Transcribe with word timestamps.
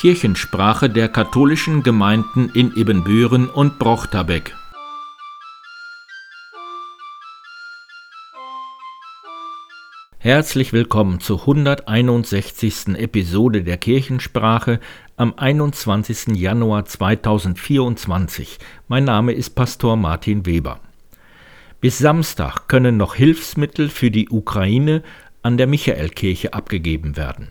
Kirchensprache 0.00 0.88
der 0.88 1.10
katholischen 1.10 1.82
Gemeinden 1.82 2.48
in 2.54 2.74
Ibbenbüren 2.74 3.50
und 3.50 3.78
Brochterbeck. 3.78 4.56
Herzlich 10.16 10.72
willkommen 10.72 11.20
zur 11.20 11.40
161. 11.40 12.96
Episode 12.96 13.62
der 13.62 13.76
Kirchensprache 13.76 14.80
am 15.18 15.34
21. 15.36 16.28
Januar 16.28 16.86
2024. 16.86 18.58
Mein 18.88 19.04
Name 19.04 19.32
ist 19.32 19.50
Pastor 19.50 19.98
Martin 19.98 20.46
Weber. 20.46 20.80
Bis 21.82 21.98
Samstag 21.98 22.68
können 22.68 22.96
noch 22.96 23.16
Hilfsmittel 23.16 23.90
für 23.90 24.10
die 24.10 24.30
Ukraine 24.30 25.02
an 25.42 25.58
der 25.58 25.66
Michaelkirche 25.66 26.54
abgegeben 26.54 27.18
werden. 27.18 27.48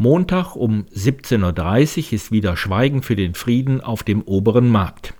Montag 0.00 0.54
um 0.54 0.86
17.30 0.94 2.06
Uhr 2.06 2.12
ist 2.12 2.30
wieder 2.30 2.56
Schweigen 2.56 3.02
für 3.02 3.16
den 3.16 3.34
Frieden 3.34 3.80
auf 3.80 4.04
dem 4.04 4.22
oberen 4.22 4.68
Markt. 4.68 5.12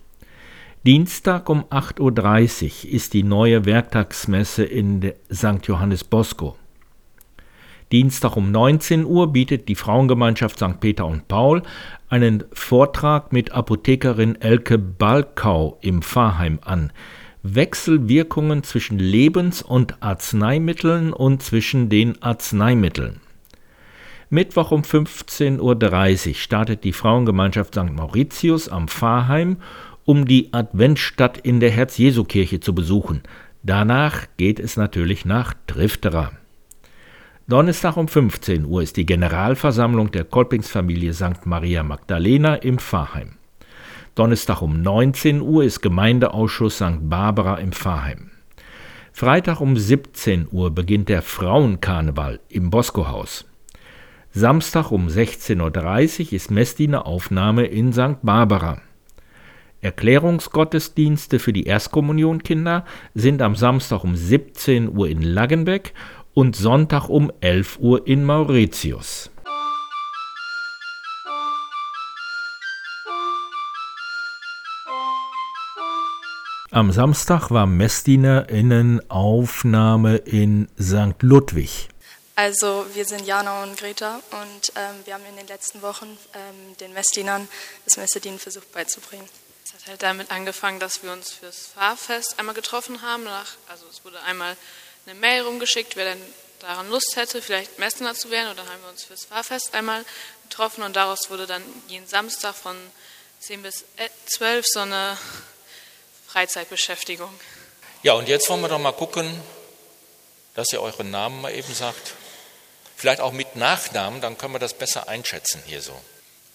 Dienstag 0.87 1.49
um 1.49 1.65
8.30 1.65 2.87
Uhr 2.87 2.93
ist 2.93 3.13
die 3.13 3.25
neue 3.25 3.65
Werktagsmesse 3.65 4.63
in 4.63 5.13
St. 5.33 5.67
Johannes 5.67 6.05
Bosco. 6.05 6.57
Dienstag 7.91 8.37
um 8.37 8.53
19 8.53 9.05
Uhr 9.05 9.33
bietet 9.33 9.69
die 9.69 9.75
Frauengemeinschaft 9.75 10.61
St. 10.61 10.79
Peter 10.79 11.07
und 11.07 11.27
Paul 11.27 11.65
einen 12.09 12.45
Vortrag 12.53 13.33
mit 13.33 13.51
Apothekerin 13.51 14.41
Elke 14.41 14.79
Balkau 14.79 15.77
im 15.81 16.03
Pfarrheim 16.03 16.61
an. 16.63 16.93
Wechselwirkungen 17.43 18.63
zwischen 18.63 19.01
Lebens- 19.01 19.61
und 19.61 20.01
Arzneimitteln 20.05 21.13
und 21.13 21.43
zwischen 21.43 21.89
den 21.89 22.23
Arzneimitteln. 22.23 23.21
Mittwoch 24.31 24.73
um 24.73 24.83
15.30 24.83 26.29
Uhr 26.29 26.35
startet 26.35 26.85
die 26.85 26.93
Frauengemeinschaft 26.93 27.75
St. 27.75 27.91
Mauritius 27.93 28.69
am 28.69 28.87
Pfarrheim, 28.87 29.57
um 30.05 30.27
die 30.27 30.53
Adventstadt 30.53 31.39
in 31.39 31.61
der 31.61 31.71
Herz-Jesu-Kirche 31.71 32.61
zu 32.61 32.75
besuchen. 32.75 33.23
Danach 33.63 34.27
geht 34.37 34.61
es 34.61 34.77
natürlich 34.77 35.25
nach 35.25 35.55
Trifterer. 35.67 36.33
Donnerstag 37.47 37.97
um 37.97 38.07
15 38.07 38.67
Uhr 38.67 38.83
ist 38.83 38.99
die 38.99 39.07
Generalversammlung 39.07 40.11
der 40.11 40.25
Kolpingsfamilie 40.25 41.15
St. 41.15 41.47
Maria 41.47 41.83
Magdalena 41.83 42.57
im 42.57 42.79
Pfarrheim. 42.79 43.37
Donnerstag 44.15 44.61
um 44.61 44.83
19 44.83 45.41
Uhr 45.41 45.65
ist 45.65 45.81
Gemeindeausschuss 45.81 46.77
St. 46.77 47.09
Barbara 47.09 47.57
im 47.57 47.73
Pfarrheim. 47.73 48.33
Freitag 49.13 49.63
um 49.63 49.77
17 49.77 50.49
Uhr 50.53 50.71
beginnt 50.71 51.09
der 51.09 51.23
Frauenkarneval 51.23 52.41
im 52.51 52.69
Bosco-Haus. 52.69 53.48
Samstag 54.39 54.91
um 54.93 55.09
16.30 55.09 56.27
Uhr 56.27 56.33
ist 56.35 56.53
Messdiener-Aufnahme 56.53 57.67
in 57.67 57.93
St. 57.93 58.19
Barbara. 58.23 58.81
Erklärungsgottesdienste 59.81 61.41
für 61.41 61.53
die 61.53 61.65
Erstkommunionkinder 61.65 62.85
sind 63.15 63.43
am 63.43 63.57
Samstag 63.57 64.05
um 64.05 64.15
17 64.15 64.97
Uhr 64.97 65.09
in 65.09 65.23
Laggenbeck 65.23 65.93
und 66.35 66.55
Sonntag 66.55 67.09
um 67.09 67.33
11 67.41 67.81
Uhr 67.81 68.07
in 68.07 68.25
Mauritius. 68.25 69.33
Am 76.71 76.93
Samstag 76.93 77.51
war 77.51 77.67
Messdienerinnenaufnahme 77.67 80.19
in 80.19 80.69
St. 80.79 81.21
Ludwig. 81.23 81.89
Also 82.39 82.87
wir 82.95 83.05
sind 83.05 83.27
Jana 83.27 83.65
und 83.65 83.77
Greta 83.77 84.21
und 84.31 84.73
ähm, 84.77 85.05
wir 85.05 85.15
haben 85.15 85.27
in 85.27 85.35
den 85.35 85.49
letzten 85.49 85.83
Wochen 85.83 86.17
ähm, 86.35 86.77
den 86.77 86.93
Messdienern 86.93 87.49
das 87.85 87.97
Messedienen 87.97 88.39
versucht 88.39 88.71
beizubringen. 88.71 89.29
Es 89.65 89.75
hat 89.75 89.89
halt 89.89 90.03
damit 90.05 90.31
angefangen, 90.31 90.79
dass 90.79 91.03
wir 91.03 91.11
uns 91.11 91.33
fürs 91.33 91.67
Fahrfest 91.75 92.39
einmal 92.39 92.55
getroffen 92.55 93.03
haben. 93.03 93.25
Danach, 93.25 93.57
also 93.67 93.87
es 93.91 94.05
wurde 94.05 94.23
einmal 94.23 94.57
eine 95.05 95.17
Mail 95.17 95.43
rumgeschickt, 95.43 95.97
wer 95.97 96.05
denn 96.15 96.23
daran 96.61 96.89
Lust 96.91 97.17
hätte, 97.17 97.43
vielleicht 97.43 97.81
Messdiener 97.81 98.15
zu 98.15 98.31
werden. 98.31 98.51
Und 98.51 98.57
dann 98.61 98.69
haben 98.69 98.83
wir 98.83 98.91
uns 98.91 99.03
fürs 99.03 99.25
Fahrfest 99.25 99.75
einmal 99.75 100.05
getroffen 100.49 100.85
und 100.85 100.95
daraus 100.95 101.31
wurde 101.31 101.49
dann 101.49 101.65
jeden 101.89 102.07
Samstag 102.07 102.55
von 102.55 102.77
10 103.41 103.63
bis 103.63 103.85
12 104.27 104.65
so 104.65 104.79
eine 104.79 105.19
Freizeitbeschäftigung. 106.29 107.35
Ja, 108.05 108.13
und 108.13 108.29
jetzt 108.29 108.49
wollen 108.49 108.61
wir 108.61 108.69
doch 108.69 108.79
mal 108.79 108.93
gucken, 108.93 109.43
dass 110.55 110.73
ihr 110.73 110.81
euren 110.81 111.11
Namen 111.11 111.41
mal 111.41 111.53
eben 111.53 111.75
sagt. 111.75 112.15
Vielleicht 112.99 113.21
auch 113.21 113.31
mit 113.31 113.55
Nachnamen, 113.55 114.21
dann 114.21 114.37
können 114.37 114.55
wir 114.55 114.59
das 114.59 114.75
besser 114.75 115.09
einschätzen 115.09 115.63
hier 115.65 115.81
so. 115.81 115.93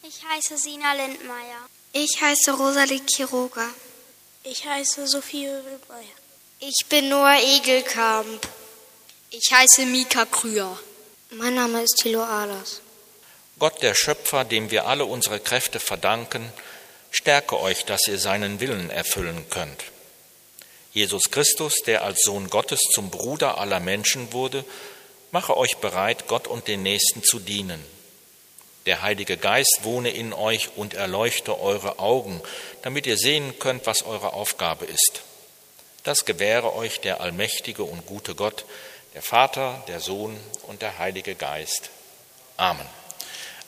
Ich 0.05 0.21
heiße 0.29 0.57
Sina 0.57 0.91
Lindmeier. 0.91 1.69
Ich 1.93 2.21
heiße 2.21 2.51
Rosalie 2.51 2.99
Kiroga. 2.99 3.69
Ich 4.43 4.65
heiße 4.65 5.07
Sophie 5.07 5.47
Rübmeier. 5.47 6.03
Ich 6.59 6.85
bin 6.89 7.07
Noah 7.07 7.37
Egelkamp. 7.41 8.45
Ich 9.29 9.53
heiße 9.53 9.85
Mika 9.85 10.25
Krüger. 10.25 10.77
Mein 11.31 11.55
Name 11.55 11.81
ist 11.81 11.95
Thilo 12.01 12.21
Ahlers. 12.21 12.81
Gott, 13.57 13.81
der 13.81 13.95
Schöpfer, 13.95 14.43
dem 14.43 14.69
wir 14.69 14.85
alle 14.85 15.05
unsere 15.05 15.39
Kräfte 15.39 15.79
verdanken, 15.79 16.51
stärke 17.11 17.57
euch, 17.57 17.85
dass 17.85 18.05
ihr 18.09 18.19
seinen 18.19 18.59
Willen 18.59 18.89
erfüllen 18.89 19.45
könnt. 19.49 19.85
Jesus 20.91 21.31
Christus, 21.31 21.75
der 21.85 22.03
als 22.03 22.23
Sohn 22.23 22.49
Gottes 22.49 22.81
zum 22.93 23.11
Bruder 23.11 23.59
aller 23.59 23.79
Menschen 23.79 24.33
wurde, 24.33 24.65
mache 25.33 25.57
euch 25.57 25.77
bereit, 25.77 26.27
Gott 26.27 26.47
und 26.47 26.67
den 26.67 26.83
Nächsten 26.83 27.23
zu 27.23 27.39
dienen. 27.39 27.83
Der 28.85 29.01
Heilige 29.01 29.35
Geist 29.35 29.79
wohne 29.81 30.11
in 30.11 30.31
euch 30.31 30.69
und 30.75 30.93
erleuchte 30.93 31.59
eure 31.59 31.99
Augen, 31.99 32.39
damit 32.83 33.07
ihr 33.07 33.17
sehen 33.17 33.57
könnt, 33.59 33.87
was 33.87 34.03
eure 34.03 34.33
Aufgabe 34.33 34.85
ist. 34.85 35.23
Das 36.03 36.25
gewähre 36.25 36.75
euch 36.75 36.99
der 36.99 37.21
allmächtige 37.21 37.83
und 37.83 38.05
gute 38.05 38.35
Gott, 38.35 38.65
der 39.15 39.21
Vater, 39.21 39.83
der 39.87 39.99
Sohn 39.99 40.37
und 40.67 40.81
der 40.81 40.99
Heilige 40.99 41.33
Geist. 41.33 41.89
Amen. 42.57 42.85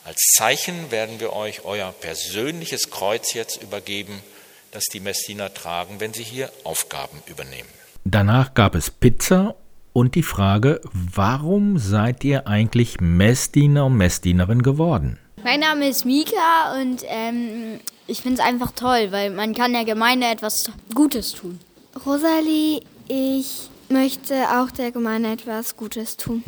Als 0.04 0.20
Zeichen 0.36 0.92
werden 0.92 1.18
wir 1.18 1.32
euch 1.32 1.64
euer 1.64 1.92
persönliches 1.92 2.90
Kreuz 2.90 3.32
jetzt 3.32 3.60
übergeben, 3.60 4.22
das 4.70 4.84
die 4.84 5.00
Messdiener 5.00 5.52
tragen, 5.52 5.98
wenn 5.98 6.14
sie 6.14 6.22
hier 6.22 6.52
Aufgaben 6.62 7.22
übernehmen. 7.26 7.68
Danach 8.04 8.54
gab 8.54 8.76
es 8.76 8.90
Pizza 8.90 9.56
und 9.96 10.14
die 10.14 10.22
Frage, 10.22 10.82
warum 10.92 11.78
seid 11.78 12.22
ihr 12.22 12.46
eigentlich 12.46 13.00
Messdiener 13.00 13.86
und 13.86 13.96
Messdienerin 13.96 14.62
geworden? 14.62 15.18
Mein 15.42 15.60
Name 15.60 15.88
ist 15.88 16.04
Mika 16.04 16.78
und 16.78 17.02
ähm, 17.06 17.80
ich 18.06 18.20
finde 18.20 18.42
es 18.42 18.46
einfach 18.46 18.72
toll, 18.72 19.08
weil 19.10 19.30
man 19.30 19.54
kann 19.54 19.72
der 19.72 19.86
Gemeinde 19.86 20.26
etwas 20.26 20.70
Gutes 20.94 21.32
tun. 21.32 21.58
Rosalie, 22.04 22.82
ich 23.08 23.70
möchte 23.88 24.34
auch 24.60 24.70
der 24.70 24.92
Gemeinde 24.92 25.32
etwas 25.32 25.78
Gutes 25.78 26.18
tun. 26.18 26.44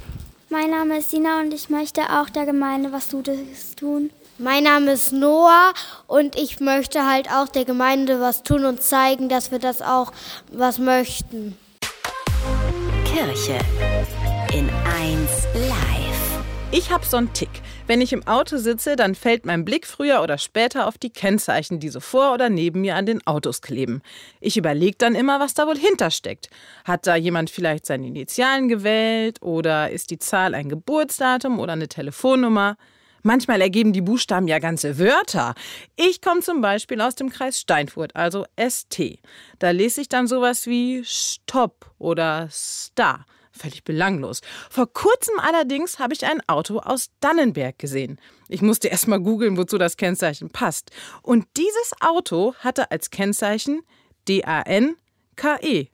Mein 0.50 0.68
Name 0.68 0.98
ist 0.98 1.10
Sina 1.10 1.40
und 1.40 1.54
ich 1.54 1.70
möchte 1.70 2.02
auch 2.02 2.28
der 2.28 2.44
Gemeinde 2.44 2.92
was 2.92 3.10
Gutes 3.10 3.74
tun. 3.76 4.10
Mein 4.36 4.64
Name 4.64 4.92
ist 4.92 5.14
Noah 5.14 5.72
und 6.06 6.36
ich 6.36 6.60
möchte 6.60 7.06
halt 7.06 7.30
auch 7.30 7.48
der 7.48 7.64
Gemeinde 7.64 8.20
was 8.20 8.42
tun 8.42 8.66
und 8.66 8.82
zeigen, 8.82 9.30
dass 9.30 9.50
wir 9.50 9.58
das 9.58 9.80
auch 9.80 10.12
was 10.52 10.78
möchten. 10.78 11.56
Kirche 13.18 13.58
in 14.54 14.70
1 14.70 15.48
Live. 15.68 16.44
Ich 16.70 16.92
habe 16.92 17.04
so 17.04 17.16
einen 17.16 17.32
Tick. 17.32 17.50
Wenn 17.88 18.00
ich 18.00 18.12
im 18.12 18.24
Auto 18.28 18.58
sitze, 18.58 18.94
dann 18.94 19.16
fällt 19.16 19.44
mein 19.44 19.64
Blick 19.64 19.88
früher 19.88 20.22
oder 20.22 20.38
später 20.38 20.86
auf 20.86 20.98
die 20.98 21.10
Kennzeichen, 21.10 21.80
die 21.80 21.88
so 21.88 21.98
vor 21.98 22.32
oder 22.32 22.48
neben 22.48 22.80
mir 22.80 22.94
an 22.94 23.06
den 23.06 23.26
Autos 23.26 23.60
kleben. 23.60 24.02
Ich 24.40 24.56
überlege 24.56 24.98
dann 24.98 25.16
immer, 25.16 25.40
was 25.40 25.54
da 25.54 25.66
wohl 25.66 25.76
hintersteckt. 25.76 26.48
Hat 26.84 27.08
da 27.08 27.16
jemand 27.16 27.50
vielleicht 27.50 27.86
seine 27.86 28.06
Initialen 28.06 28.68
gewählt 28.68 29.42
oder 29.42 29.90
ist 29.90 30.12
die 30.12 30.20
Zahl 30.20 30.54
ein 30.54 30.68
Geburtsdatum 30.68 31.58
oder 31.58 31.72
eine 31.72 31.88
Telefonnummer? 31.88 32.76
Manchmal 33.28 33.60
ergeben 33.60 33.92
die 33.92 34.00
Buchstaben 34.00 34.48
ja 34.48 34.58
ganze 34.58 34.98
Wörter. 34.98 35.54
Ich 35.96 36.22
komme 36.22 36.40
zum 36.40 36.62
Beispiel 36.62 36.98
aus 37.02 37.14
dem 37.14 37.28
Kreis 37.28 37.60
Steinfurt, 37.60 38.16
also 38.16 38.46
ST. 38.58 39.18
Da 39.58 39.70
lese 39.70 40.00
ich 40.00 40.08
dann 40.08 40.26
sowas 40.26 40.66
wie 40.66 41.04
Stopp 41.04 41.92
oder 41.98 42.48
Star. 42.50 43.26
Völlig 43.52 43.84
belanglos. 43.84 44.40
Vor 44.70 44.90
kurzem 44.90 45.38
allerdings 45.40 45.98
habe 45.98 46.14
ich 46.14 46.24
ein 46.24 46.40
Auto 46.48 46.78
aus 46.78 47.10
Dannenberg 47.20 47.78
gesehen. 47.78 48.18
Ich 48.48 48.62
musste 48.62 48.88
erst 48.88 49.08
mal 49.08 49.20
googeln, 49.20 49.58
wozu 49.58 49.76
das 49.76 49.98
Kennzeichen 49.98 50.48
passt. 50.48 50.90
Und 51.20 51.44
dieses 51.58 51.92
Auto 52.00 52.54
hatte 52.60 52.90
als 52.90 53.10
Kennzeichen 53.10 53.82
D-A-N-K-E. 54.26 55.88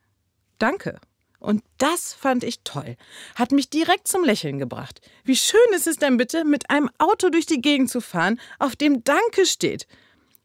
Danke. 0.60 1.00
Und 1.44 1.62
das 1.76 2.14
fand 2.14 2.43
ich 2.43 2.61
toll. 2.64 2.96
Hat 3.35 3.52
mich 3.52 3.69
direkt 3.69 4.08
zum 4.08 4.25
Lächeln 4.25 4.58
gebracht. 4.58 5.02
Wie 5.25 5.37
schön 5.37 5.61
ist 5.75 5.87
es 5.87 5.99
denn 5.99 6.17
bitte, 6.17 6.44
mit 6.44 6.70
einem 6.70 6.88
Auto 6.99 7.29
durch 7.29 7.44
die 7.44 7.61
Gegend 7.61 7.91
zu 7.91 8.00
fahren, 8.00 8.41
auf 8.58 8.76
dem 8.76 9.05
Danke 9.05 9.44
steht. 9.44 9.87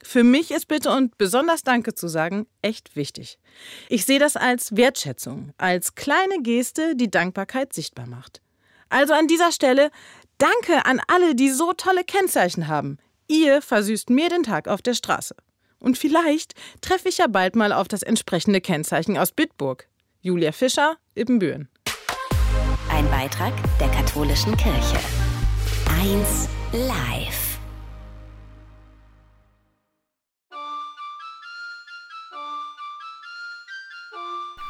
Für 0.04 0.24
mich 0.24 0.52
ist 0.52 0.68
Bitte 0.68 0.92
und 0.92 1.18
besonders 1.18 1.64
Danke 1.64 1.94
zu 1.94 2.08
sagen 2.10 2.48
echt 2.62 2.98
wichtig. 2.98 3.40
Ich 3.88 4.06
sehe 4.06 4.20
das 4.20 4.36
als 4.36 4.76
Wertschätzung, 4.76 5.54
als 5.58 5.96
kleine 5.96 6.42
Geste, 6.42 6.96
die 6.96 7.10
Dankbarkeit 7.10 7.74
sichtbar 7.74 8.08
macht. 8.08 8.42
Also 8.90 9.14
an 9.14 9.28
dieser 9.28 9.54
Stelle 9.54 9.92
Danke 10.38 10.86
an 10.86 11.02
alle, 11.08 11.34
die 11.34 11.50
so 11.50 11.74
tolle 11.74 12.04
Kennzeichen 12.04 12.68
haben. 12.68 12.98
Ihr 13.28 13.62
versüßt 13.62 14.10
mir 14.10 14.30
den 14.30 14.44
Tag 14.44 14.68
auf 14.68 14.82
der 14.82 14.94
Straße. 14.94 15.36
Und 15.80 15.98
vielleicht 15.98 16.56
treffe 16.82 17.08
ich 17.08 17.20
ja 17.20 17.28
bald 17.28 17.56
mal 17.56 17.72
auf 17.72 17.88
das 17.88 18.04
entsprechende 18.04 18.60
Kennzeichen 18.60 19.18
aus 19.18 19.32
Bitburg. 19.32 19.88
Julia 20.22 20.52
Fischer, 20.52 20.98
Ibbenbüren. 21.16 21.70
Ein 22.92 23.10
Beitrag 23.10 23.54
der 23.80 23.88
katholischen 23.88 24.58
Kirche. 24.58 25.00
Eins 25.98 26.50
live. 26.74 27.58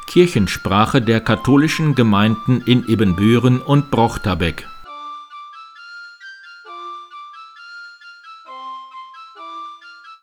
Kirchensprache 0.06 1.02
der 1.02 1.20
katholischen 1.20 1.96
Gemeinden 1.96 2.62
in 2.66 2.86
Ibbenbüren 2.86 3.60
und 3.60 3.90
Brochterbeck. 3.90 4.68